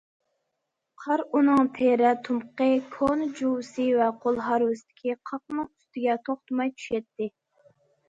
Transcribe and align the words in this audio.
قار 1.03 1.21
ئۇنىڭ 1.39 1.69
تېرە 1.79 2.15
تۇمىقى، 2.29 2.67
كونا 2.97 3.29
جۇۋىسى 3.43 3.87
ۋە 4.01 4.11
قول 4.27 4.43
ھارۋىسىدىكى 4.49 5.19
قاقنىڭ 5.31 5.73
ئۈستىگە 5.73 6.21
توختىماي 6.27 6.77
چۈشەتتى. 6.79 7.35